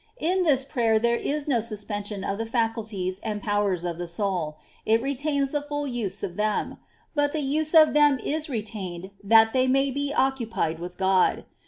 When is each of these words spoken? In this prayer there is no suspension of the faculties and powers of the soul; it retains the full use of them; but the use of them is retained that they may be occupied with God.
In 0.17 0.41
this 0.41 0.65
prayer 0.65 0.97
there 0.97 1.15
is 1.15 1.47
no 1.47 1.59
suspension 1.59 2.23
of 2.23 2.39
the 2.39 2.45
faculties 2.47 3.19
and 3.19 3.39
powers 3.39 3.85
of 3.85 3.99
the 3.99 4.07
soul; 4.07 4.57
it 4.83 4.99
retains 4.99 5.51
the 5.51 5.61
full 5.61 5.85
use 5.85 6.23
of 6.23 6.37
them; 6.37 6.77
but 7.13 7.33
the 7.33 7.41
use 7.43 7.75
of 7.75 7.93
them 7.93 8.17
is 8.17 8.49
retained 8.49 9.11
that 9.23 9.53
they 9.53 9.67
may 9.67 9.91
be 9.91 10.11
occupied 10.11 10.79
with 10.79 10.97
God. 10.97 11.45